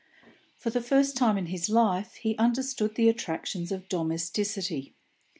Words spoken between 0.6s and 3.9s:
the first time in his life he understood the attractions of